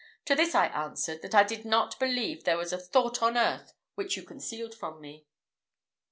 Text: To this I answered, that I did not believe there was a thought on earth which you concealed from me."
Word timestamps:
To 0.25 0.33
this 0.33 0.55
I 0.55 0.65
answered, 0.65 1.21
that 1.21 1.35
I 1.35 1.43
did 1.43 1.63
not 1.63 1.99
believe 1.99 2.43
there 2.43 2.57
was 2.57 2.73
a 2.73 2.79
thought 2.79 3.21
on 3.21 3.37
earth 3.37 3.75
which 3.93 4.17
you 4.17 4.23
concealed 4.23 4.73
from 4.73 4.99
me." 4.99 5.27